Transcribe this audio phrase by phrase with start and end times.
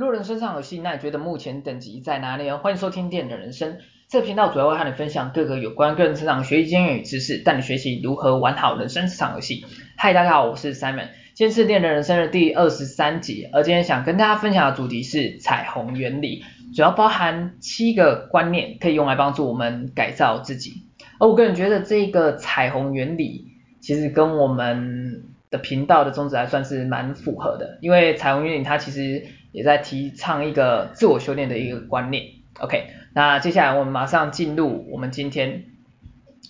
[0.00, 2.56] 路人生这场游戏，那你觉得目前等级在哪里呢？
[2.56, 3.76] 欢迎收听电的人生，
[4.08, 9.66] 这个频道主要会和你分享各个有关个人成长、学习经验与知识，带你学习如何玩好人生这场游戏。
[9.98, 16.44] 嗨，大家好，我是 Simon，今天是电的人生的第二十三集，而今天想跟大家分享的主题是彩虹原理，
[16.74, 20.72] 主要包含七个观念，可以用来帮助我们改造自己。
[21.18, 23.48] 而我个人觉得这个彩虹原理，
[23.82, 32.24] 其实跟我们的频道的宗旨还算是蛮符合的，因为彩虹原理它其实也在提倡一个自我修炼的一个观念。
[32.58, 35.66] OK，那接下来我们马上进入我们今天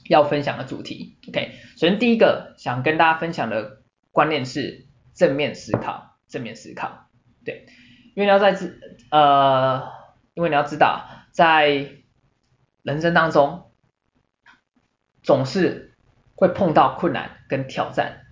[0.08, 1.18] 要分享的主题。
[1.28, 7.08] OK，首先第一个想跟大家分享的观念是正面思考，正面思考，
[7.44, 7.66] 对，
[8.14, 8.58] 因为你要在
[9.10, 9.88] 呃，
[10.34, 11.90] 因为你要知道在
[12.82, 13.70] 人生当中
[15.22, 15.94] 总是
[16.34, 18.22] 会碰到困难跟挑战。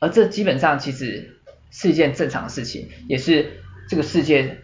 [0.00, 1.40] 而这基本上其实
[1.78, 4.56] 是一件正常的事情，也是这个世界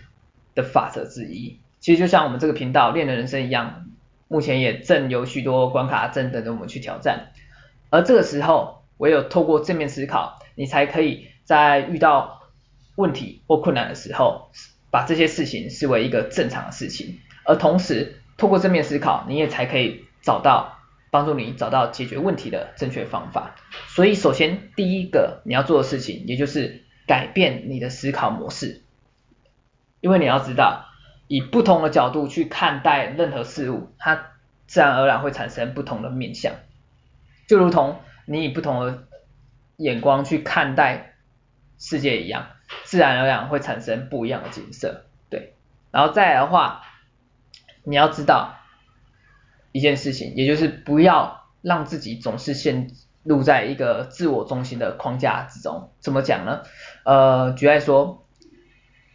[0.55, 1.59] 的法则之一。
[1.79, 3.85] 其实就像我们这个频道练的人生一样，
[4.29, 7.33] 目前也正有许多关卡正等着我们去挑战。
[7.91, 12.41] 而这个时候，唯有透过正面思考，你才可以在遇到
[12.97, 14.49] 问题或困难的时候，
[14.91, 17.19] 把这些事情视为一个正常的事情。
[17.45, 20.79] 而同时，透过正面思考，你也才可以找到。
[21.13, 23.55] 帮助你找到解决问题的正确方法。
[23.89, 28.83] 所以，首先第一个你要做的事情，也就是改变你的思考模式。
[30.01, 30.87] 因为你要知道，
[31.29, 34.33] 以不同的角度去看待任何事物，它
[34.67, 36.55] 自然而然会产生不同的面向。
[37.47, 39.05] 就如同你以不同的
[39.77, 41.15] 眼光去看待
[41.79, 42.49] 世界一样，
[42.85, 45.05] 自然而然会产生不一样的景色。
[45.31, 45.55] 对，
[45.91, 46.83] 然后再来的话，
[47.85, 48.59] 你要知道。
[49.75, 52.91] 一件事情，也就是不要让自己总是陷
[53.23, 55.91] 入在一个自我中心的框架之中。
[56.01, 56.63] 怎么讲呢？
[57.05, 58.25] 呃，举例说，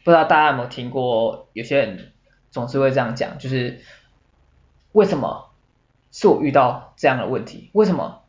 [0.03, 2.11] 不知道大家有没有听过，有些人
[2.51, 3.81] 总是会这样讲，就是
[4.91, 5.51] 为什么
[6.11, 7.69] 是我遇到这样的问题？
[7.73, 8.23] 为什么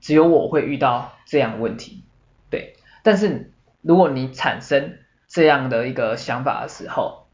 [0.00, 2.04] 只有我会遇到这样的问题？
[2.50, 3.52] 对，但是
[3.82, 7.26] 如果你产生这样的一个想法的时候，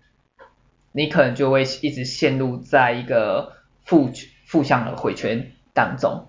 [0.92, 3.60] 你可能就会一直陷入在一个。
[3.84, 4.12] 负
[4.46, 6.28] 负向的回圈当中，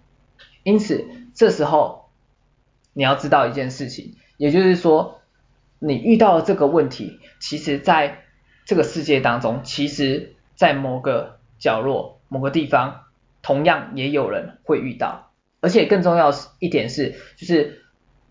[0.63, 2.09] 因此这时候
[2.94, 5.21] 你要知道一件事情，也就是说，
[5.79, 8.23] 你遇到了这个问题，其实在
[8.66, 13.05] 这个世界当中，其实在某个角落、某个地方，
[13.41, 17.83] 同样也有人会遇到，而且更重要是一点是，就是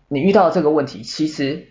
[0.07, 1.67] 你遇到这个问题，其实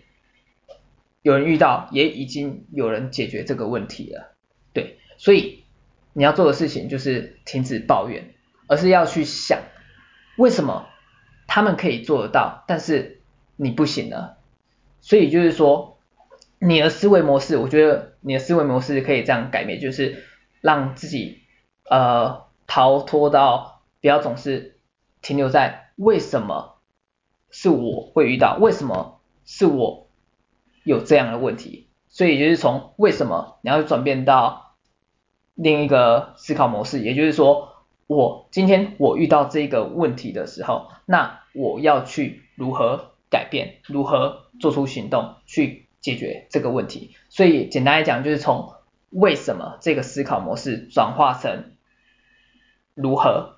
[1.21, 4.35] 有人遇到，也已经有人解决这个问题了，
[4.73, 5.61] 对，所以。
[6.15, 8.35] 你要做的事情就是停止抱怨，
[8.67, 9.63] 而是要去想
[10.37, 10.87] 为什么
[11.47, 13.21] 他们可以做得到，但是
[13.55, 14.37] 你不行了？
[15.01, 15.97] 所以就是说，
[16.59, 20.23] 你的思维模式，我觉得你的思维模式可以这样改变，就是
[20.61, 21.41] 让自己
[21.89, 24.77] 呃逃脱到不要总是
[25.21, 26.77] 停留在为什么
[27.51, 30.07] 是我会遇到，为什么是我
[30.83, 34.61] 有这样的问题，所以就是从为什么你要转变到。
[35.55, 37.72] 另一个思考模式，也就是说，
[38.13, 47.15] 我今天我遇到这个问题的时候，那我要去如何改变，如何做出行动去解决这个问题。
[47.29, 48.73] 所以简单来讲，就是从
[49.09, 51.73] 为什么这个思考模式转化成
[52.95, 53.57] 如何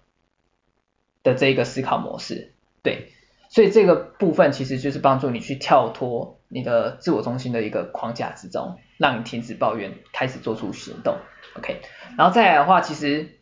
[1.23, 2.53] 的这一个思考模式。
[2.83, 3.11] 对，
[3.49, 11.17] 所以这个部分其实就是帮助你去跳脱你的自我中心的一个框架之中，让你停止抱怨，开始做出行动。
[11.57, 11.81] OK，
[12.17, 13.39] 然后再来的话，其实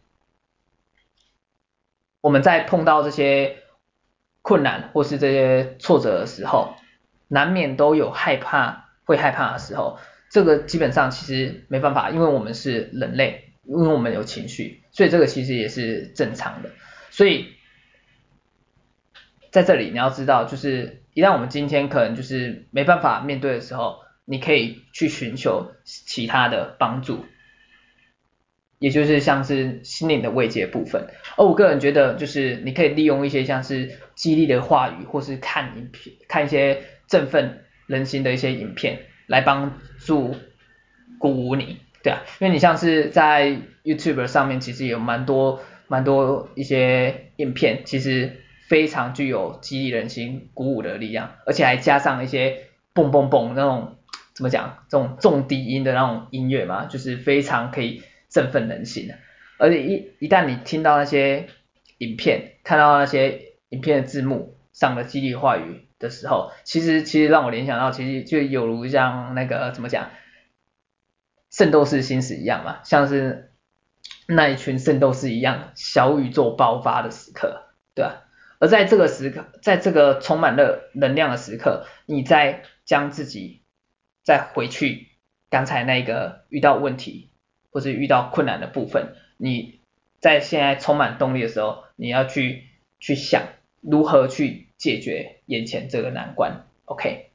[2.24, 3.58] 我们在碰到这些
[4.42, 6.74] 困难或是这些挫折的时候，
[7.28, 10.00] 难免都有害怕，会害怕的时候。
[10.30, 16.70] 这个基本上其实没办法，因为我们是人类，因为我们有情绪，所以这个其实也是正常的。
[17.10, 17.50] 所以
[19.52, 27.26] 在这里你要知道，就是一旦我们今天可能就是没办法面对的时候，你可以去寻求其他的帮助。
[28.84, 31.08] 也就是像是心灵的慰藉部分，
[31.38, 40.36] 而我个人觉得，就是你可以利用一些像是激励的话语，或是看影片，看一些振奋人心的一些影片，来帮助
[41.18, 52.58] 鼓舞你，对啊，因为你像是在 YouTube 上面，其实有蛮多蛮多一些影片，其实非常具有激励人心、鼓舞的力量，而且还加上一些
[52.92, 53.96] 蹦蹦蹦那种
[54.34, 58.04] 怎么讲，这种重低音的那种音乐嘛，就是非常可以。
[58.34, 59.20] 振奋人心的，
[59.60, 61.48] 而且一一旦你听到那些
[62.00, 70.10] 影片，看到那些影片的字幕上的激励话语的时候，其实其实让我联想到，其实就有如像那个怎么讲，
[71.52, 73.52] 圣斗士星矢一样嘛，像是
[74.28, 78.24] 那一群圣斗士一样，小宇宙爆发的时刻，对吧？
[78.58, 83.62] 而在这个时刻，在这个充满了能量的时刻，你再将自己
[84.24, 85.10] 再回去
[85.52, 87.30] 刚才那个遇到问题
[87.74, 89.80] 或是遇到困难的部分，你
[90.20, 92.64] 在现在充满动力的时候，你要去
[93.00, 93.42] 去想
[93.82, 97.32] 如何去解决眼前这个难关，OK？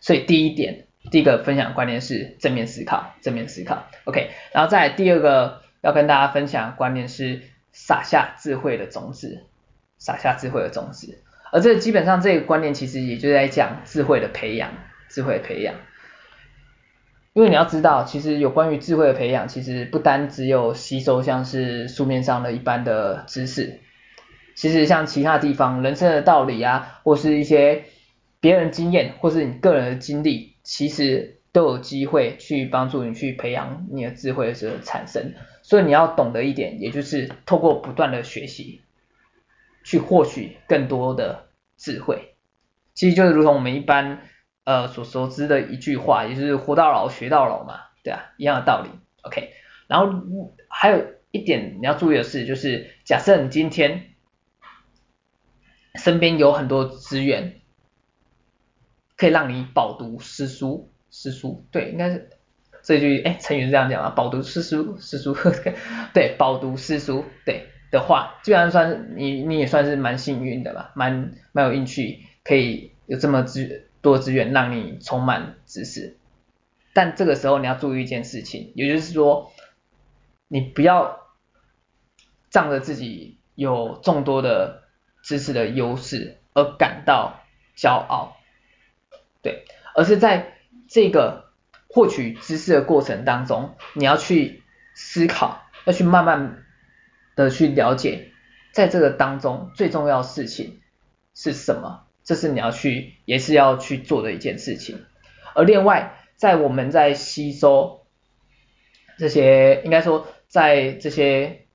[0.00, 4.30] 所以第一点，第一个分享观念是正面思考，正面思考，OK？
[4.52, 9.46] 然后再第二个要跟大家分享的观念是撒下智慧的种子，
[9.96, 11.22] 撒下智慧的种子，
[11.52, 14.72] 而这基本上这个观念其实也就在讲智慧的培养，
[15.08, 15.76] 智慧的培养。
[17.32, 23.78] 因为你要知道，其实有关于智慧的培养，其实不单只有吸收像是书面上的一般的知识，
[24.56, 27.84] 其实像其他地方人生的道理啊，或是一些
[28.40, 35.32] 别人经验，或是你个人的经历，其实都有机会去帮助你去培养你的智慧的时候产生。
[35.62, 38.80] 所以你要懂得一点，也就是透过不断的学习，
[39.84, 41.46] 去获取更多的
[41.76, 42.34] 智慧。
[42.92, 44.18] 其实就是如同我们一般。
[44.70, 48.90] 呃，所熟知的一句话，也就是活到老学到老嘛，对啊，一样的道理
[49.22, 49.50] ，OK。
[49.88, 50.12] 然后
[50.68, 54.10] 还有一点你要注意的是，就是假设你今天
[55.96, 57.62] 身边有很多资源，
[59.16, 62.30] 可以让你饱读诗书，诗书，对，应该是
[62.84, 65.34] 这句，哎，成语是这样讲啊，饱读诗书，诗书，
[66.14, 73.89] 对，饱读诗书，对的话，基本上算你你也算是蛮幸运的吧，蛮蛮有运气，可以有这么资。
[74.02, 76.18] 多资源让你充满知识，
[76.94, 79.52] 但这个时候你要注意一件事情，也就是说，
[80.48, 81.20] 你不要
[82.50, 84.84] 仗着自己有众多的
[85.22, 87.40] 知识的优势而感到
[87.76, 88.36] 骄傲，
[89.42, 89.64] 对，
[89.94, 90.58] 而是在
[90.88, 91.50] 这个
[91.88, 94.62] 获取知识的过程当中，你要去
[94.94, 96.64] 思考，要去慢慢
[97.36, 98.32] 的去了解，
[98.72, 100.80] 在这个当中最重要的事情
[101.34, 102.06] 是什么。
[102.30, 105.04] 这是你要去，也是要去做的一件事情。
[105.52, 108.06] 而另外，在我们在吸收
[109.18, 111.66] 这些，应该说在这些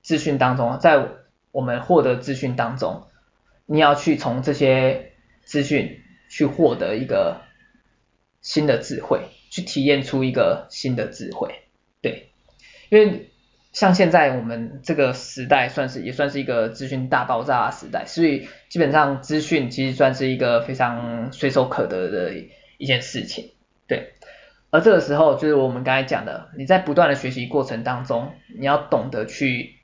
[0.00, 1.08] 资讯当中，在
[1.50, 3.08] 我们获得资讯当中，
[3.66, 7.40] 你要去从这些资讯去获得一个
[8.42, 11.62] 新的智慧，去体验出一个新的智慧。
[12.00, 12.30] 对，
[12.90, 13.26] 因为。
[13.72, 22.34] 像现在我们这个时代算是也算是一个资讯大爆炸的时代，所以基本上资讯其实算是一个非常随手可得的
[22.78, 23.52] 一件事情，
[23.86, 24.14] 对。
[24.70, 29.76] 而这个时候就是我们刚才讲的，你在不断的学习过程当中，你要懂得去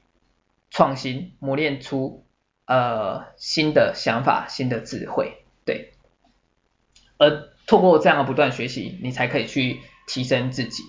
[0.70, 2.24] 创新，磨练出
[2.66, 5.92] 呃新的想法、新的智慧，对。
[7.18, 10.82] 而透过这样的不断学习，你才可以去提升自己。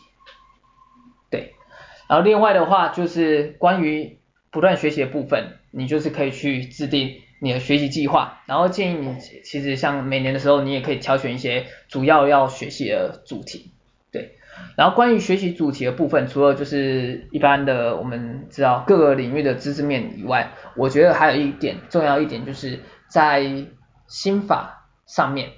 [2.08, 4.18] 然后另外的话就是关于
[4.52, 13.72] 不断学习的部分，你就是可以去制定你的学习计划，然后建议你其实像每年的时候，你也可以挑选一些主要要学习的主题，
[14.12, 14.34] 对。
[14.76, 23.66] 然后关于学习主题的部分，除了就是一般的我们知道各个领域的知识面以外，我觉得还有一点重要一点就是在
[24.08, 25.50] 心法上面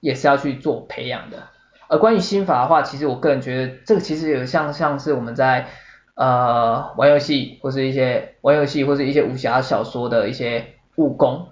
[0.00, 1.44] 也是要去做培养的。
[1.88, 5.68] 而关于心法的话，其实我个人觉得这个其实有像像是我们在
[6.14, 11.48] 呃，玩游戏或是一些玩游戏或是一些武侠小说的一些武功，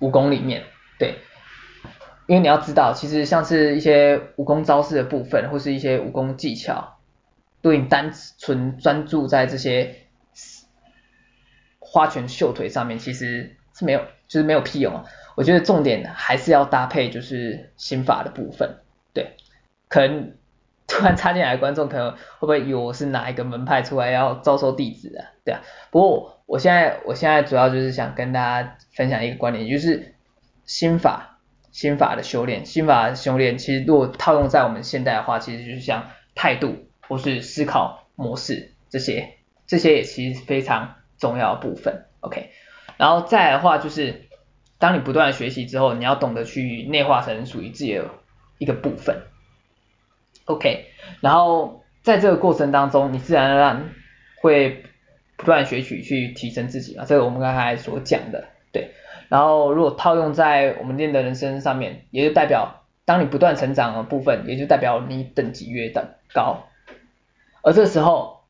[0.00, 0.64] 武功里面，
[0.98, 1.16] 对，
[2.26, 6.96] 因为你要知道，其实像是一些武功招式的部分，或是一些武功技巧，
[7.60, 10.06] 对你单纯专注在这些
[11.78, 15.04] 花拳绣腿上面，其实是没有，就是没有屁用。
[15.34, 18.78] 我觉得重点还是要搭配，就是心法的部分，
[19.12, 19.36] 对，
[19.88, 20.32] 可能。
[20.88, 25.26] 突然插进来的观众可能会不会以为我是哪一个门派出来要招收弟子啊？
[25.44, 30.14] 对啊，不过我现在我现在主要就是想跟大家分享一个观点，就是
[30.64, 31.40] 心法
[31.72, 39.34] 心法的修炼，心法的修炼其实如果套用在我们现代的话，其实就是像态度或是思考模式这些，
[39.66, 42.04] 这些也其实非常重要的部分。
[42.20, 42.50] OK，
[42.96, 44.28] 然后再来的话就是
[44.78, 48.04] 当你不断学习之后，你要懂得去内化成属于自己的
[48.58, 49.22] 一个部分。
[50.46, 50.86] OK，
[51.20, 53.90] 然后在这个过程当中，你自然而然
[54.40, 54.84] 会
[55.36, 58.92] 不断学习去提升自己啊，这个我们刚才所讲的，对。
[59.28, 66.68] 然后如果套用在我们练的人生上面，也就代表当你不断成长的部分，也就代表你等级越等高，
[67.62, 68.44] 而这时候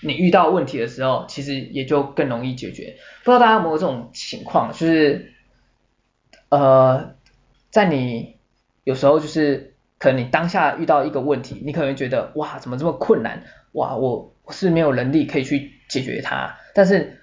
[0.00, 2.98] 你遇到问题的时候，其实也就更容易解决。
[3.24, 5.32] 不知道大家有没有这种情况，就是
[6.50, 7.16] 呃，
[7.70, 8.36] 在你
[8.84, 9.71] 有时候就是。
[10.02, 13.44] 可能你当下遇到一个问题，你可能觉得哇，怎么这么困难？
[13.70, 16.56] 哇，我我是没有能力可以去解决它。
[16.74, 17.20] 但是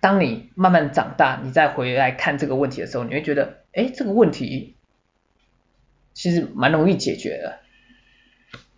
[0.00, 4.76] 当你慢慢长大，你再回来看这个问题的时候，你会觉得，哎，这个问题
[6.12, 7.60] 其实蛮容易解决的。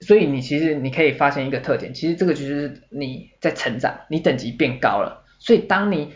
[0.02, 5.24] 所以你其实你可以发现一个特点，其实这个就是你在成长，你等级变高了。
[5.40, 6.12] 所以当你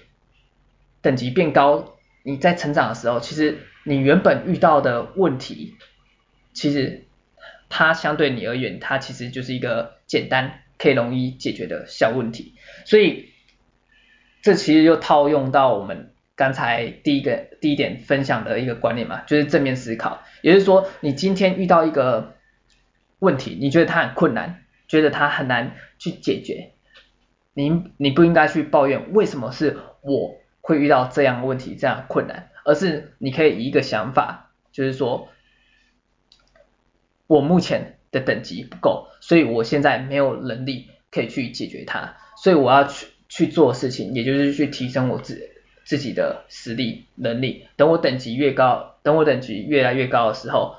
[1.02, 5.74] 等级变高，你在成长的时候，其实你原本遇到的问题，
[6.52, 7.04] 其实
[7.68, 12.54] 它相对你而言，它其实就是一个简单可以容易解决的小问题。
[12.84, 13.30] 所以
[14.42, 20.22] 这其实又套用到我们刚才第一个第一点分享的一个观念嘛，就是正面思考。
[20.42, 22.34] 也就是说，你今天遇到一个
[23.18, 26.72] 问题，你觉得它很困难，觉得它很难去解决，
[27.52, 35.28] 你你不应该去抱怨为什么是我会遇到这样的问题，这样困难，而是你可以以一个想法，就是说，
[37.30, 43.06] 我目前的等级不够，所以我现在没有能力可以去解决它，所以我要去。
[43.32, 45.50] 去做事情，也就是去提升我自
[45.84, 47.68] 自己的实力能力。
[47.76, 50.74] 等我等级越高，等我等级越来越高的时候，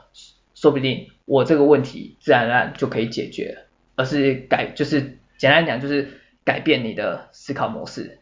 [0.53, 3.59] 说不定我这个问题自然而然就可以解决。
[3.95, 8.19] 而是改，就是简单讲，就是改变你的思考模式，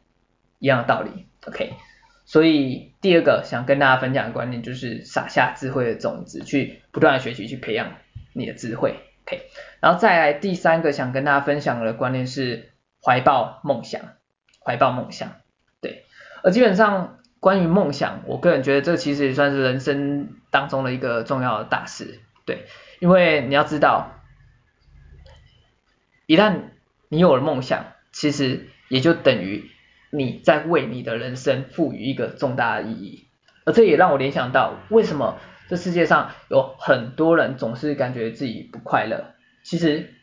[0.60, 1.26] 一样的道理。
[1.48, 1.72] OK，
[2.26, 7.96] 所以第二个想跟大家分享的观念就是撒下智慧的种子，去不断的学习，去培养
[8.34, 9.00] 你的智慧。
[9.26, 9.42] OK，
[9.80, 12.72] 然后再来第三个想跟大家分享的观念是
[13.04, 14.02] 怀抱梦想。
[14.62, 15.38] 怀抱梦想，
[15.82, 16.04] 对，
[16.44, 22.66] 而基本上关于梦想，我个人觉得这其实也算是人生当中的一个重要的大事，对，
[23.00, 24.20] 因为你要知道，
[26.28, 26.58] 一旦
[27.08, 29.72] 你有了梦想，其实也就等于
[30.12, 33.28] 你在为你的人生赋予一个重大的意义，
[33.66, 40.16] 而这也让我联想到，为什么这世界上有很多人总是感觉自己不快乐，其实。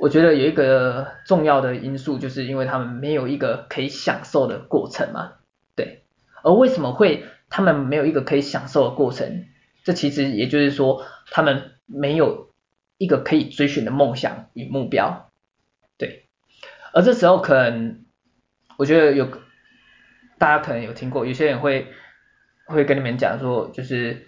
[0.00, 5.32] 我觉得有一个重要的因素，就是因为他们没有一个可以享受的过程嘛，
[5.74, 6.04] 对。
[6.44, 9.46] 而为什么会他们没有一个可以享受的过程？
[9.82, 12.52] 这其实也就是说，他们没有
[12.96, 15.32] 一个可以追寻的梦想与目标，
[15.96, 16.28] 对。
[16.92, 18.04] 而这时候可能，
[18.76, 19.28] 我觉得有
[20.38, 21.88] 大家可能有听过，有些人会
[22.66, 24.27] 会跟你们讲说，就是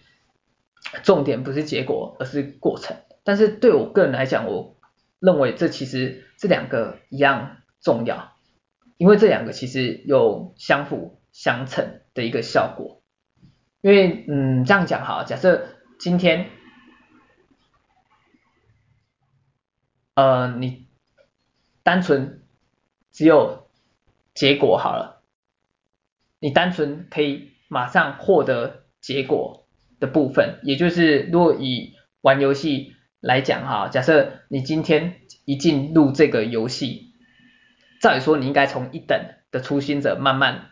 [1.02, 2.97] 重点不是结果，而是过程。
[3.23, 4.76] 但是对我个人来讲，我
[5.18, 8.32] 认为这其实这两个一样重要，
[8.97, 13.02] 因为这两个其实有相辅相成的一个效果。
[13.82, 15.68] 因为嗯，这样讲好，假设
[15.99, 16.50] 今天
[20.14, 20.87] 呃你
[21.82, 22.42] 单纯
[23.11, 23.68] 只有
[24.35, 25.23] 结果好了，
[26.38, 29.59] 你单纯可以马上获得结果
[30.00, 32.97] 的部分，也就是如果以玩游戏。
[33.23, 37.12] 来讲哈，假设你今天一进入这个游戏，
[38.00, 40.71] 照理说你应该从一等的初心者慢慢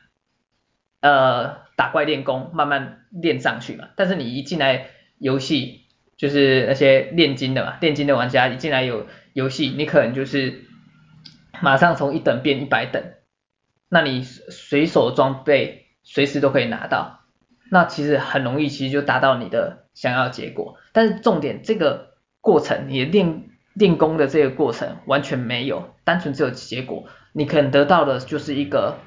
[1.03, 3.91] 呃打怪练功，慢慢练上去嘛。
[3.97, 4.87] 但是你一进来
[5.19, 5.83] 游戏，
[6.17, 10.65] 就是那些炼金的嘛，炼金的玩家一进来有游戏，你可能就是
[11.61, 13.13] 马上从一等变一百等，
[13.91, 17.18] 那你随手装备随时都可以拿到，
[17.71, 20.77] 那其实很容易，其实就达到你的想要结果。
[20.93, 22.09] 但是重点这个。
[22.41, 29.01] 过程，你练练功的这个过程完全没有，单纯只有结果，你可能得到的就是一个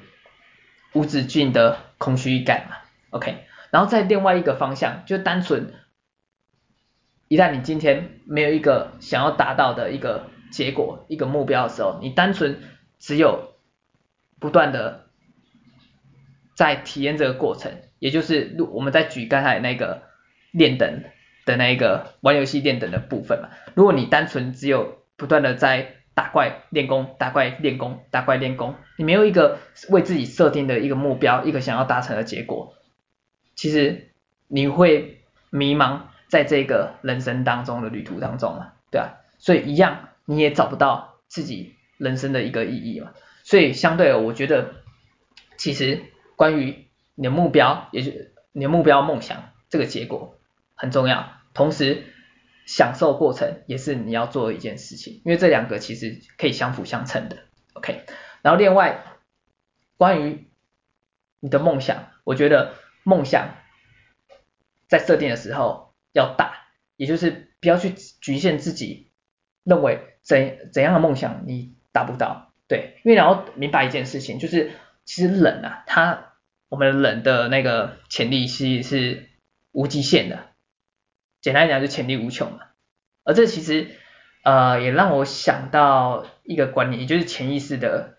[0.92, 2.76] 无止境的空虚感嘛。
[3.10, 3.38] OK，
[3.70, 5.72] 然后在另外一个方向，就单纯
[7.26, 12.60] 一旦你今天没有一个想要达到的一个结果、一个目标的时候，你单纯
[13.00, 13.54] 只有
[14.38, 15.06] 不断的
[16.54, 20.02] 在体验这个过程，也就是我们在举刚才那个
[20.50, 21.04] 练等。
[21.44, 32.76] 的那一个玩游戏练等的部分嘛，如果你单纯只有不断的在打怪练功、打怪练功、打怪练功，你没有一个为自己设定的一个目标、一个想要达成的结果，
[33.56, 34.12] 其实
[34.46, 44.74] 你会迷茫在这个人生当中的旅途当中嘛，对啊，所以一样你也找不到自己人生的一个意义嘛，所以相对，我觉得
[45.56, 46.04] 其实
[46.36, 48.12] 关于你的目标，也就
[48.52, 50.38] 你的目标梦想这个结果。
[50.74, 52.02] 很重要，同时
[52.66, 57.36] 享受过程也是你要做的一件事情，因为这两个其实可以相辅相成的。
[57.74, 58.04] OK，
[58.42, 59.04] 然后另外
[59.96, 60.48] 关于
[61.38, 63.54] 你的梦想，我觉得梦想
[64.88, 66.66] 在设定的时候要大，
[66.96, 69.12] 也就是不要去局限自己，
[69.62, 74.72] 认为怎怎样的梦想你达不到，对，因为你要明白一件事情，就是
[75.04, 76.31] 其实人啊，他
[76.72, 79.28] 我们人的那个潜力其实是
[79.72, 80.46] 无极限的。
[81.42, 82.60] 简单讲，就潜力无穷嘛，
[83.24, 83.88] 而这其实
[84.42, 88.16] 呃也让我想到一个观念，也就是潜意识的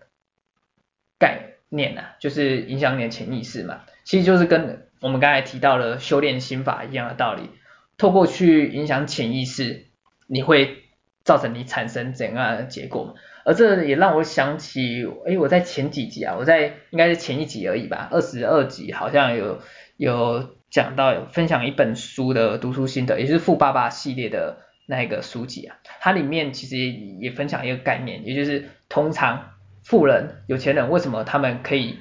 [1.18, 7.50] 概念啊，就是影响你的潜意识嘛，其实就是跟我们刚才提到的修炼心法一样的道理，
[7.98, 9.86] 透过去影响潜意识，
[10.28, 10.84] 你会
[11.24, 13.16] 造成你产生怎样的结果？
[13.44, 19.60] 而这也让我想起，诶，我在前几集啊，我在应该是前一集而已吧，二十二集好像有
[19.96, 29.52] 有讲到分享一本书的读书心得，也是富爸爸系列的那个书籍啊，它里面其实也分享一个概念，也就是通常
[29.84, 31.98] 富人、有钱人为什么他们可以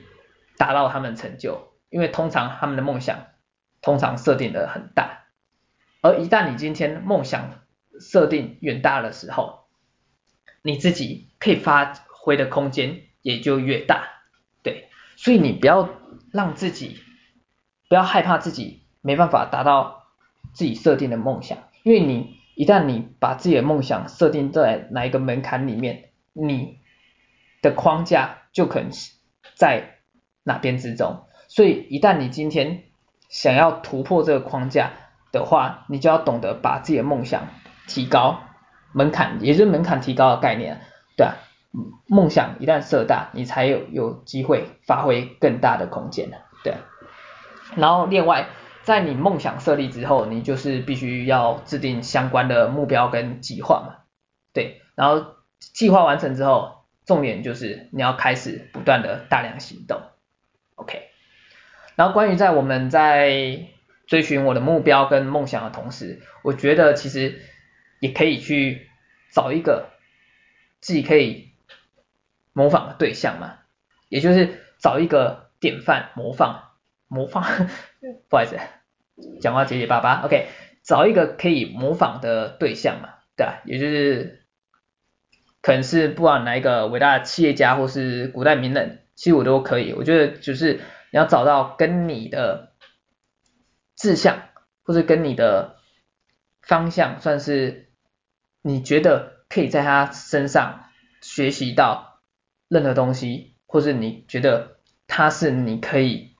[0.57, 1.73] 达到他们成就？
[1.89, 3.27] 因为通常他们的梦想
[3.81, 5.25] 通常设定的很大，
[6.01, 7.61] 而一旦你今天梦想
[7.99, 9.62] 设定远大的时候，
[10.63, 14.07] 你自己可以发挥的空间也就越大，
[14.63, 15.89] 对，所以你不要
[16.31, 17.01] 让自己，
[17.89, 20.05] 不要害怕自己没办法达到
[20.53, 26.79] 自己设定的梦想，因为你一旦你把自己的梦想设定在哪一个门槛里面，你
[27.61, 28.89] 的框架就可能
[29.55, 29.99] 在
[30.43, 32.83] 哪边之中，所以一旦你今天
[33.27, 34.93] 想要突破这个框架
[35.33, 37.49] 的话，你就要懂得把自己的梦想
[37.87, 38.43] 提高。
[38.93, 40.79] 门槛也就是门槛提高的概念，
[41.17, 41.35] 对啊，
[42.07, 46.29] 梦想一旦设大，你才有有机会发挥更大的空间，
[46.63, 46.75] 对。
[47.75, 48.47] 然后另外，
[48.83, 53.95] 在你梦想设立之后，你就是必须要制定相关的目标跟计划嘛，
[54.53, 54.81] 对。
[54.93, 55.25] 然后
[55.57, 60.01] 计划完成之后，重点就是你要开始不断的大量行动
[60.75, 61.01] ，OK。
[61.95, 63.67] 然后关于在我们在
[64.05, 67.41] 追寻我的目标跟梦想的同时，我觉得其实。
[68.03, 68.89] 也可以去
[69.31, 69.91] 找一个
[70.81, 71.53] 自己可以
[72.51, 73.59] 模仿的对象嘛，
[74.09, 76.71] 也就是找一个典范模仿
[77.07, 77.69] 模仿，
[78.27, 78.59] 不好意思，
[79.39, 80.49] 讲话结结巴巴，OK，
[80.83, 83.61] 找一个可以模仿的对象嘛，对吧？
[83.63, 84.43] 也就是
[85.61, 89.93] 可能是不管哪一个伟大的企业家或是古代名人，其实我都可以。
[89.93, 92.73] 我觉得就是你要找到跟你的
[93.95, 94.49] 志向
[94.83, 95.77] 或者跟你的
[96.61, 97.91] 方向算是。
[98.65, 100.85] 你觉得可以在他身上
[101.21, 102.21] 学习到
[102.69, 106.31] 任何东西，或是你觉得他是你可以，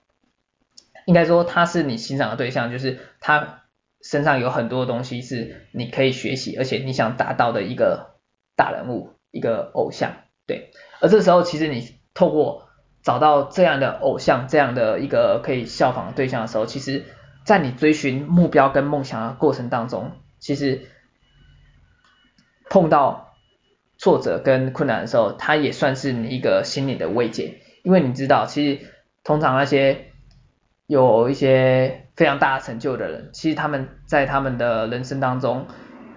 [1.04, 3.64] 应该说他是你欣赏的对象，就是他
[4.00, 8.16] 身上有很多东西是你可以学习，而且你想达到的一个
[8.56, 10.14] 大人物，一个偶像，
[10.46, 10.70] 对。
[11.00, 12.68] 而这时候其实你透过
[13.02, 17.04] 找到这样的偶像，这样的一个可以效仿的对象的时候，其实
[17.44, 20.88] 在你追寻目标跟梦想的过程当中，其实。
[22.70, 23.34] 碰到
[23.98, 28.86] 挫折跟困难的时候，它也算是你一个心理的慰藉，因为你知道，其实
[29.22, 30.06] 通常那些
[30.86, 35.66] 有一些非常大成就的人，其实他们在他们的人生当中，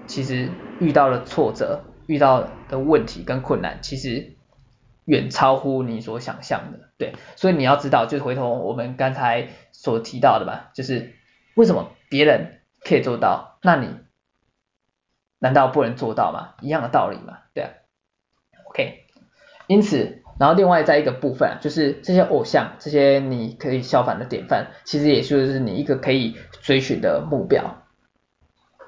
[0.08, 4.34] 其实遇到了挫折，遇到的问题跟困难，其实
[5.06, 11.14] 远超乎你所想象的，对，所以你要知道，就是回头我们刚才所提到的吧，就是
[11.56, 13.90] 为什么别人可以做到，那你。
[15.39, 16.56] 难道不能做到吗？
[16.62, 17.69] 一样的道理嘛，对啊。
[18.69, 19.06] OK，
[19.67, 27.84] 因此，然后另外在一个部分，就是这些偶像，这些你可以效仿的典范，其实也就是你一个可以追寻的目标。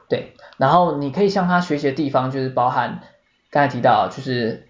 [0.09, 3.01] 对，然后你可以向他学习的地方，就是包含
[3.51, 4.67] 刚才提到，就是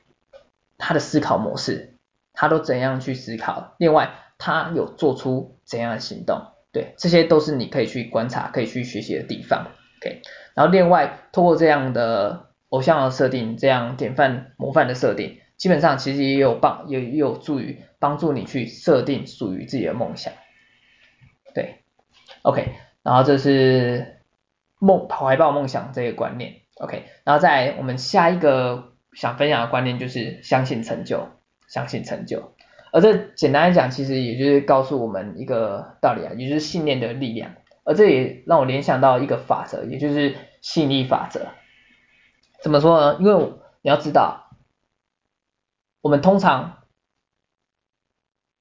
[0.78, 1.96] 他的思考模式，
[2.34, 9.72] 他都怎样去思考，另外他有做出怎样的行动，对，这些都是你可以去观察、可以去学习的地方。
[10.02, 10.22] OK。
[10.60, 20.34] 然后另外，通过这样的偶像的设定，这样典范模范的设定，基本上其实也有帮，也也有助于帮助你去设定属于自己的梦想。
[21.56, 21.76] 对
[22.42, 24.20] ，OK，然后这是
[24.80, 31.30] 梦怀抱梦想这个观念，OK，然后再我们下一个想分享的观念就是相信成就，
[31.70, 32.52] 相信成就。
[32.92, 37.52] 而这简单来讲，其实也就是告诉我们一个道理啊，也就是信念的力量。
[37.86, 40.36] 而这也让我联想到一个法则，也就是。
[40.62, 41.48] 吸引力法则
[42.62, 43.18] 怎么说呢？
[43.20, 44.52] 因为你要知道，
[46.02, 46.84] 我们通常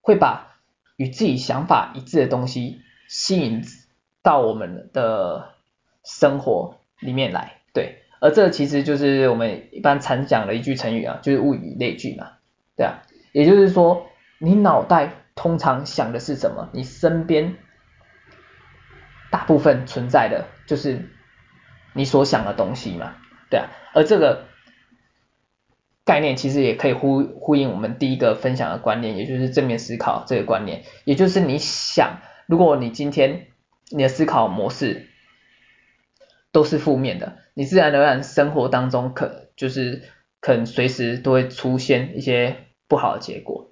[0.01, 0.61] 会把
[0.97, 3.65] 与自己想法一致的东西吸引
[4.23, 5.55] 到我们的
[6.05, 8.05] 生活里面来，对。
[8.21, 12.39] 而这其实就是我们一般常讲的一句成语啊，就是物以类聚嘛，
[12.77, 13.03] 对啊。
[13.33, 14.07] 也就是说，
[14.39, 17.57] 你脑袋通常想的是什么，你身边
[19.31, 21.11] 大部分存在的就是。
[21.99, 23.17] 你所想的东西嘛，
[23.51, 24.45] 对啊，而这个
[26.05, 33.49] 概念其实也可以呼呼应我们第一个分享的观念，也就是正面思考这个观念，也就是你想，如果你今天
[33.91, 35.09] 你的思考模式
[36.53, 40.05] 都是负面的，你自然而然生活当中可就是
[40.41, 42.57] 可能随时都会出现一些
[42.87, 43.71] 不好的结果。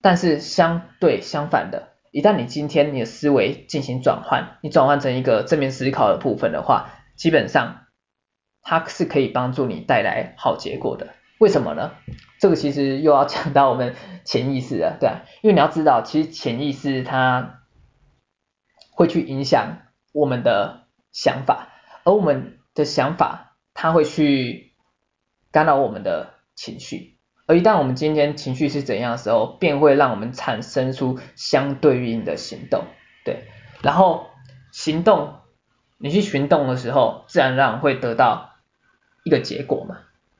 [0.00, 7.86] 但是相对相反的，一旦你今天你的思维进行转换，你转换成一个正面思考的部分的话，基本上
[8.62, 11.08] 它是可以帮助你带来好结果的。
[11.38, 11.92] 为什么呢？
[12.40, 17.60] 这个其实又要讲到我们潜意识了，对啊，因为你要知道，其实潜意识它
[18.90, 21.68] 会去影响我们的想法，
[22.04, 24.74] 而我们的想法它会去
[25.52, 27.18] 干扰我们的情绪。
[27.46, 32.84] 而一旦我们今天情绪是怎样的时候，便会让我们产生出相对应的行动，
[33.24, 33.44] 对，
[33.80, 34.26] 然后
[34.72, 35.40] 行动，
[35.98, 38.54] 你去行动的时候，自然而然会得到
[39.24, 39.98] 一个结果嘛，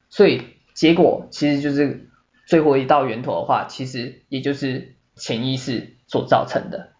[0.08, 2.08] 所以结果其实就是
[2.46, 6.92] 最后一道源头的话，其实也就是潜意识所造成的，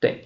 [0.00, 0.24] 对，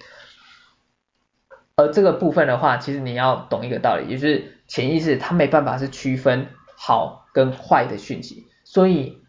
[1.75, 8.47] 而这个部分的话，其实你要懂一个道理，就是潜意识它没办法是区分好跟坏的讯息。
[8.63, 9.21] 所以，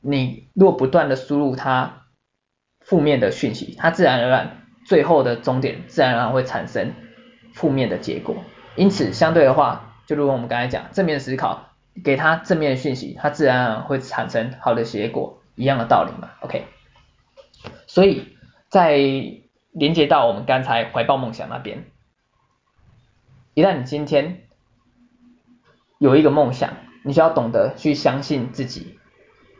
[0.00, 2.06] 你若不断的输入它
[2.80, 6.94] 负面的讯息，它自然而然最后的终点自然而然会产生
[7.54, 8.36] 负面的结果。
[8.76, 11.68] 因此，相对的话，就如我们刚才讲，正面思考，
[12.04, 16.30] 给他正面的讯息，他自然而然会产生好的结果，一样的道理嘛。
[16.40, 16.66] OK，
[17.86, 18.36] 所以
[18.68, 18.98] 在
[19.70, 21.84] 连接到我们刚才怀抱梦想那边，
[23.54, 24.42] 一旦你今天
[25.98, 26.70] 有一个梦想，
[27.04, 28.98] 你就要懂得去相信自己，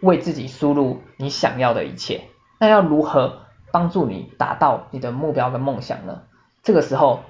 [0.02, 2.22] 为自己输入你想要的一切。
[2.58, 6.22] 那要如何帮助你达到你的目标跟梦想呢？
[6.62, 7.22] 这个时候，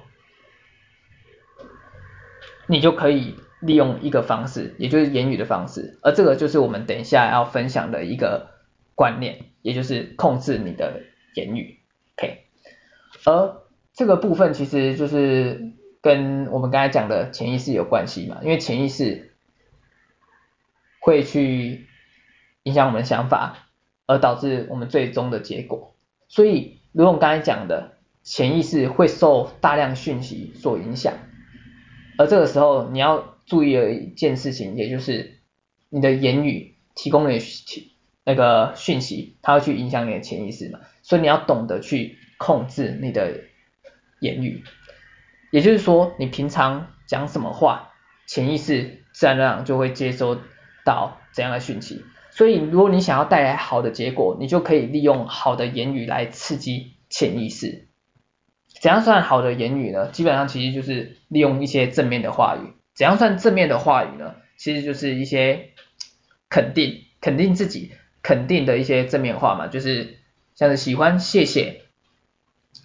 [2.67, 5.97] 你就可以利用一个方式，也就是言语的方式。
[6.01, 8.51] 而这个就是我们等一下要分享的一个
[8.95, 11.01] 观念，也就是控制你的
[11.35, 11.79] 言语。
[12.17, 12.43] OK，
[13.25, 13.61] 而
[13.93, 19.31] 这个部分其实就是跟我们刚才讲的潜意识有关系嘛，因为潜意识。
[21.01, 21.85] 会去
[22.63, 23.67] 影响我们的想法，
[24.07, 25.93] 而导致我们最终的结果。
[26.27, 27.91] 所以，如果我们刚才讲的，
[28.23, 31.13] 潜意识会受大量讯息所影响，
[32.17, 35.39] 而这个时候你要注意的一件事情，也就是
[35.89, 37.31] 你的言语提供的
[38.23, 40.79] 那个讯息，它会去影响你的潜意识嘛。
[41.01, 43.41] 所以你要懂得去控制你的
[44.19, 44.63] 言语，
[45.51, 47.93] 也就是说，你平常讲什么话，
[48.27, 50.39] 潜意识自然而然就会接收。
[50.85, 57.84] 到怎样的讯息，所以如果你想要带来好的结果，你就可以利用好的言语来刺激潜意识。
[58.81, 60.07] 怎样算好的言语呢？
[60.11, 62.73] 基本上其实就是利用一些正面的话语。
[62.93, 64.35] 怎样算正面的话语呢？
[64.57, 65.71] 其实就是一些
[66.49, 70.17] 肯定、肯定自己、肯定的一些正面话嘛，就是
[70.53, 71.81] 像是喜欢、谢谢、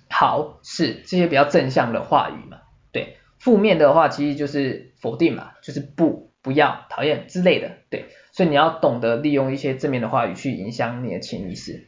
[0.08, 2.58] 好、是这些比较正向的话语嘛。
[2.92, 6.28] 对，负面的话其实就是否定嘛，就是不。
[6.42, 11.86] 不要讨厌之类的，对，所以你要懂得利用一些正面的话语去影响你的潜意识，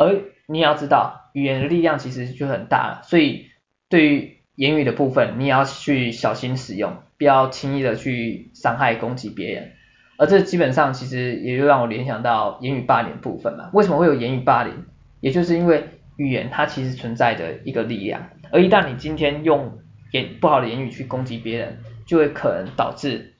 [0.00, 3.50] 而你也要知道语言的力量其实就很大了，所以
[3.90, 9.72] 对于言语的部分，你也要去小心使用，不要轻易的去伤害攻击别人，
[10.16, 14.72] 而这基本上其实也就让我联想到言语霸凌部分嘛，为什么会有言语霸凌？
[15.20, 15.84] 也就是因为
[16.16, 19.78] 语言它其实存在着一个力量，而一旦你今天用
[20.12, 23.34] 言不好的言语去攻击别人，就会可能导致。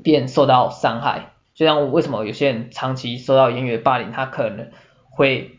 [0.00, 4.70] 便受到伤害，就像为什么有些人长期受到言语的霸凌，他可能
[5.18, 5.58] 会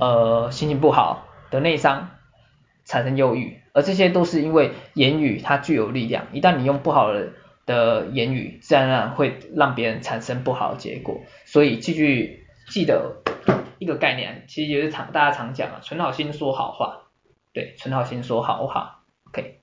[0.00, 2.08] 呃心情不好、的内伤、
[2.86, 7.28] 产生忧郁，而这些都是因为言语它具有力量，一旦你用不好的
[7.66, 11.20] 的言语，自然而然会让别人产生不好的结果。
[11.44, 13.22] 所以继续记得
[13.78, 17.02] 一个概念，其实也是常大家常讲啊，存好心说好话，
[17.52, 19.60] 对，存好心说好话，OK。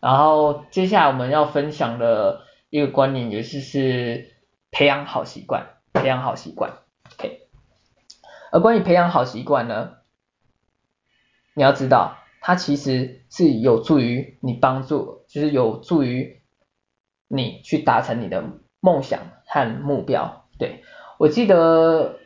[0.00, 2.42] 然后接下来我们要分享的。
[2.70, 4.34] 一个观念也是是
[4.72, 6.72] 培养好习惯，培养好习惯。
[8.54, 9.94] 而关于培养好习惯呢，
[11.54, 16.40] 你要知道，它其实是有助于你帮助，就是有助于
[17.26, 18.44] 你去达成你的
[18.78, 20.46] 梦想和目标。
[20.56, 20.84] 对，
[21.18, 22.20] 我记得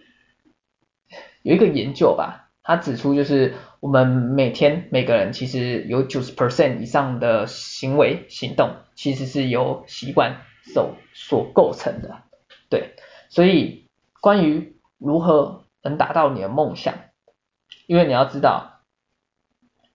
[1.40, 8.76] 有一个研究吧，它指出就是我们每天每个人其实有九十 percent 以上的行为行动。
[8.94, 10.42] 其实是由习惯
[10.74, 12.24] 所所构成的，
[12.68, 12.96] 对，
[13.30, 13.86] 所以
[14.20, 16.94] 关于如何能达到你的梦想，
[17.86, 18.80] 因为你要知道，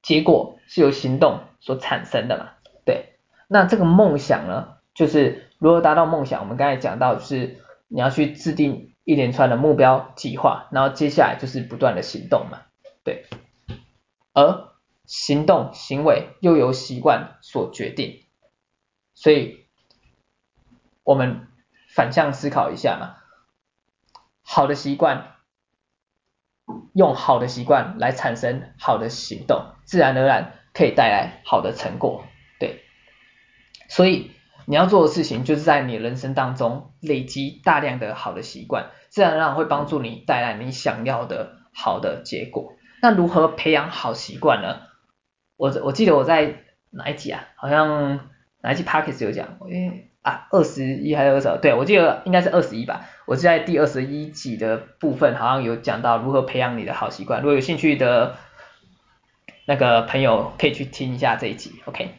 [0.01, 2.51] 结果是由行动所产生的嘛，
[2.85, 3.17] 对，
[3.47, 12.61] 那这个梦想呢，就是如何达到梦想，我们刚才讲到，就是你要去制定一连串的目标计划，然后接下来就是不断的行动嘛，
[13.03, 13.25] 对，
[14.33, 14.69] 而
[15.05, 18.23] 行动行为又由习惯所决定，
[19.13, 19.65] 所以
[21.03, 21.47] 我们
[21.93, 23.17] 反向思考一下嘛，
[24.41, 25.32] 好的习惯，
[26.93, 32.23] 用好的习惯来产生好的行动，自然而然可以带来好的成果，
[32.59, 32.83] 对，
[33.89, 34.31] 所以
[34.65, 42.73] 你要做的事情就是在你人生当中累积大量的好的习惯，自然而然会帮助你带来你想要的好的结果。
[43.01, 44.81] 那如何培养好习惯呢？
[45.57, 47.45] 我我记得我在哪一集啊？
[47.55, 48.29] 好像
[48.61, 51.57] 哪一集 Podcast 有讲，因为啊二十一还是二十二？
[51.57, 53.05] 对，我记得应该是二十一吧。
[53.27, 57.41] 我是在第二十一集的部分好像有讲到如何培养你的好习惯。
[57.41, 58.35] 如果有兴趣的
[59.65, 62.15] 那个朋友可以去听一下这一集，OK。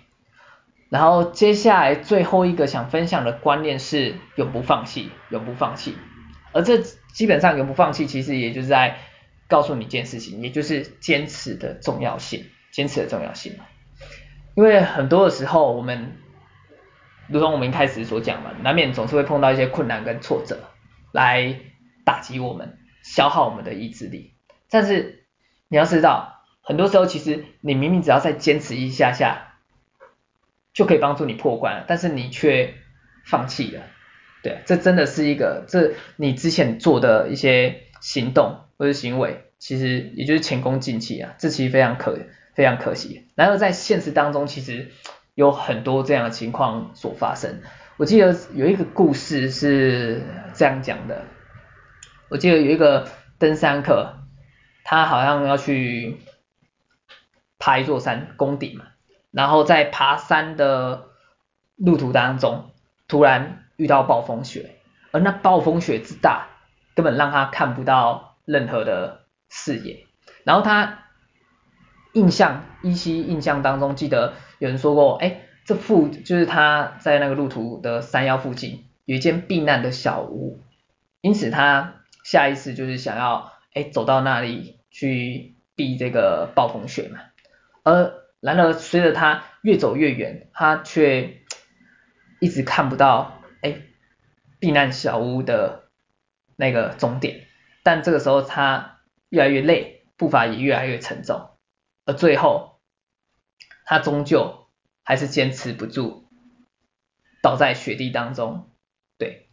[0.91, 5.97] 然后接下来最后一个想分享的观念是永不放弃，永不放弃。
[6.53, 6.79] 而这
[7.13, 8.99] 基本上永不放弃，其实也就是在
[9.49, 13.55] 告诉你一件事情，也就是坚持的重要性，坚持的重要性。
[14.55, 16.13] 因为很多的时候，我们
[17.29, 20.59] 如同我们一开始所讲嘛，难免总是会碰到一些困难跟挫折，
[21.13, 21.61] 来
[22.05, 24.35] 打击我们，消耗我们的意志力。
[24.71, 25.27] 但是
[25.69, 29.55] 你要知道，很多时候其实你明明只要再坚持一下下，
[30.73, 32.75] 就可以帮助你破关，但是你却
[33.25, 33.83] 放弃了。
[34.43, 38.61] 对，这真的是一个，这你之前做的一些行动。
[38.77, 42.19] 或者行为，其实也就是前功尽弃啊，这其实非常可
[42.57, 43.29] 非常可惜。
[43.37, 44.91] 然而在现实当中，其实
[45.35, 47.61] 有很多这样的情况所发生。
[47.97, 50.23] 我记得有一个故事是
[50.55, 51.25] 这样讲的，
[52.29, 54.15] 我记得有一个登山客，
[54.85, 56.19] 他好像要去
[57.59, 58.87] 爬一座山，攻顶嘛，
[59.31, 61.09] 然后在爬山的
[61.77, 62.71] 路途当中，
[63.09, 64.77] 突然遇到暴风雪，
[65.13, 66.49] 而那暴风雪之大，
[66.95, 68.31] 根本让他看不到。
[68.47, 70.07] 任何的视野，
[70.45, 71.07] 然后他
[72.15, 80.61] 印象依稀印象当中记得有人说过，哎，这附就是他在那个路途的山腰附近有一间避难的小屋，
[81.21, 87.19] 因此他下意识就是想要哎走到那里去避这个暴风雪嘛，
[87.83, 91.39] 而然而随着他越走越远，他却
[92.41, 93.79] 一直看不到哎
[94.61, 95.85] 避难小屋的
[96.57, 97.47] 那个终点。
[97.83, 99.01] 但这个时候他
[99.31, 101.51] 越来越累，步伐也越来越沉重，
[102.05, 102.81] 而最后
[103.85, 104.67] 他终究
[105.03, 106.25] 还是坚持不住，
[107.43, 108.71] 倒在雪地当中。
[109.19, 109.49] 对，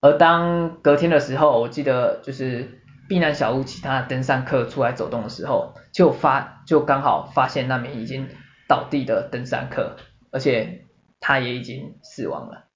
[0.00, 8.28] 而当隔天的时候，我记得就是避难小屋其他登山客出来走动的时候，就发就刚好发现那名已经
[8.68, 9.96] 倒地的登山客，
[10.30, 10.86] 而且
[11.20, 12.66] 他也已经死亡了。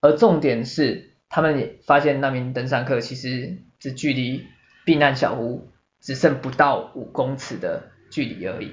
[0.00, 3.62] 而重点是，他们也发现那名登山客其实。
[3.78, 4.46] 只距离
[4.86, 5.68] 避难小屋
[6.06, 8.70] 只剩不到五公尺的距离而已，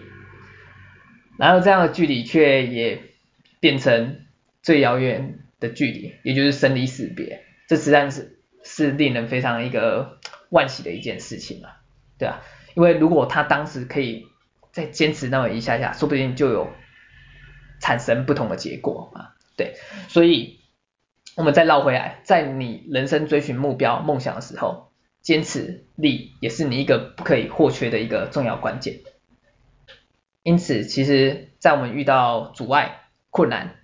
[1.39, 3.01] 然后这样的距离却也
[3.59, 4.27] 变成
[4.61, 10.19] 最遥远的距离，也就是生离死别，这实在是是令人非常一个
[10.51, 11.69] 惋惜的一件事情嘛，
[12.19, 12.39] 对啊，
[12.75, 14.27] 因为如果他当时可以
[14.71, 16.69] 再坚持那么一下下，说不定就有
[17.79, 19.73] 产生不同的结果啊，对，
[20.07, 20.59] 所以
[21.35, 24.92] 我们再绕回来，在你人生追寻目标梦想的时候。
[25.23, 28.99] 坚持力也是你一个不可以或缺的一个重要关键。
[30.43, 33.77] 因此，其实，在我们遇到阻碍、困难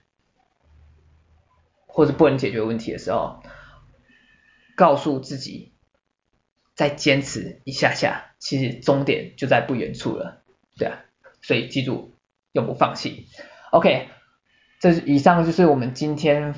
[1.87, 3.41] 或者不能解决问题的时候，
[4.75, 5.71] 告诉自己
[6.75, 10.43] 再坚持一下下，其实终点就在不远处了。
[10.77, 10.99] 对啊，
[11.41, 12.13] 所以记住，
[12.51, 13.27] 永不放弃。
[13.71, 14.09] OK，
[14.81, 16.55] 这是以上就是我们今天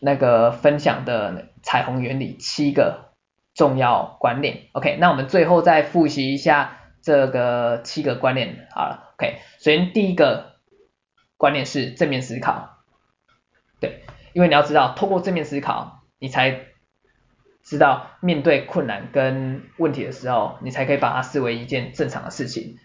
[0.00, 3.09] 那个分享的彩虹原理七个。
[3.60, 10.54] 重要观念，OK，那我们最后再复习一下这个七个观念，好了，OK，首先第一个
[11.36, 12.78] 观念是正面思考，
[13.78, 16.68] 对，因为你要知道，透过正面思考，你才
[17.62, 22.78] 知道面对困难跟问题的时候，你才可以把它视为一件正常的事情，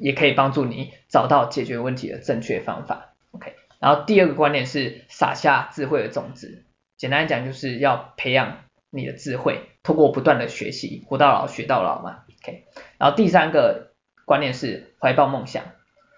[0.00, 6.64] 也可以帮助你找到解决问题的正确方法，OK，然后第二个观念是撒下智慧的种子，
[6.96, 8.56] 简单讲就是要培养。
[8.94, 12.66] 你的智慧，通过不断的学习，活到老学到老嘛，OK。
[12.98, 13.92] 然后第三个
[14.24, 15.64] 观念是怀抱梦想，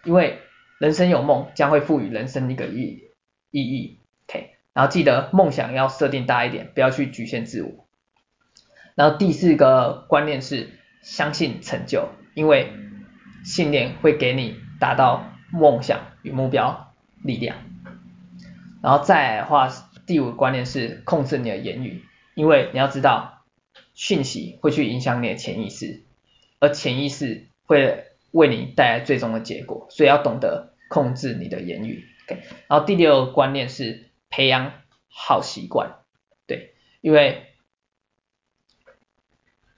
[0.05, 0.39] 因为
[0.79, 3.11] 人生有梦，将会赋予人生一个意
[3.51, 4.51] 意义，OK。
[4.75, 7.87] 然后记得梦想要设定大一点，不要去局限自我。
[8.95, 10.69] 然后第四个观念是
[11.03, 12.73] 相信成就，因为
[13.45, 17.57] 信念会给你达到梦想与目标力量。
[18.83, 19.71] 然后再来的话，
[20.07, 22.05] 第五个观念是控制你的言语。
[22.35, 23.34] 因为你要知道，
[23.95, 26.03] 讯息会去影响你的潜意识，
[26.59, 32.05] 而潜意识会为你带来最终的结果，所以要懂得控制你的言语。
[32.27, 34.73] OK，然后第六个观念是培养
[35.09, 35.99] 好习惯，
[36.47, 37.47] 对，因为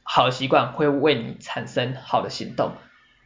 [0.02, 2.72] 好习惯会为你产生好的行动，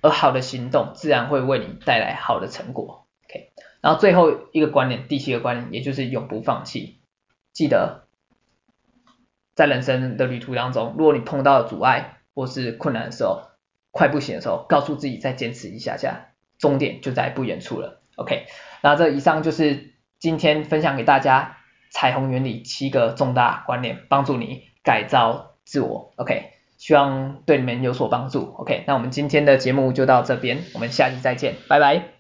[0.01, 3.07] 而好的行动自然会为你带来好的成果。
[3.29, 6.99] OK，然后最后一个观念，第七个观念，也就是永不放弃。
[7.53, 8.09] 记得
[9.61, 13.43] 在人生的旅途当中，如果你碰到阻碍或是困难的时候，
[13.91, 18.01] 快不行的时候，告诉自己再坚持一下下，终点就在不远处了。
[18.17, 18.47] OK，
[18.81, 21.59] 那这以上就是今天分享给大家
[21.91, 26.15] 彩虹原理七个重大观念，帮助你改造自我。
[26.17, 28.55] OK，希望对你们有所帮助。
[28.57, 32.20] OK，那我们今天的节目就到这边，我们下期再见，拜拜。